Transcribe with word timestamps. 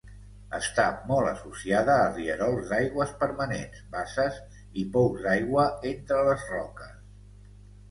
Està 0.59 0.85
molt 1.09 1.29
associada 1.31 1.97
a 2.05 2.07
rierols 2.15 2.71
d'aigües 2.71 3.13
permanents, 3.21 3.85
basses 3.93 4.41
i 4.85 4.89
pous 4.97 5.23
d'aigua 5.29 5.69
entre 5.93 6.27
les 6.33 6.51
roques. 6.57 7.01